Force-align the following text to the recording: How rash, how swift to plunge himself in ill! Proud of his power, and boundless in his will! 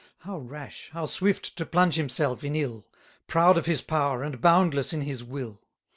How 0.21 0.39
rash, 0.39 0.89
how 0.93 1.05
swift 1.05 1.55
to 1.57 1.63
plunge 1.67 1.93
himself 1.93 2.43
in 2.43 2.55
ill! 2.55 2.87
Proud 3.27 3.55
of 3.55 3.67
his 3.67 3.83
power, 3.83 4.23
and 4.23 4.41
boundless 4.41 4.93
in 4.93 5.01
his 5.01 5.23
will! 5.23 5.61